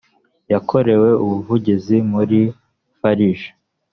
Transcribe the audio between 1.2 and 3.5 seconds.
ubuvugizi muri farg